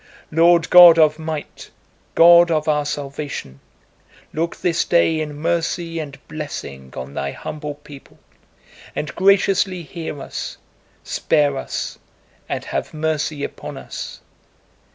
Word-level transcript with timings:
"Lord 0.31 0.67
God 0.71 0.97
of 0.97 1.19
might, 1.19 1.69
God 2.15 2.49
of 2.49 2.67
our 2.67 2.85
salvation! 2.87 3.59
Look 4.33 4.55
this 4.55 4.83
day 4.83 5.19
in 5.19 5.35
mercy 5.35 5.99
and 5.99 6.17
blessing 6.27 6.91
on 6.97 7.13
Thy 7.13 7.33
humble 7.33 7.75
people, 7.75 8.17
and 8.95 9.13
graciously 9.13 9.83
hear 9.83 10.19
us, 10.19 10.57
spare 11.03 11.55
us, 11.55 11.99
and 12.49 12.65
have 12.65 12.95
mercy 12.95 13.43
upon 13.43 13.77
us! 13.77 14.21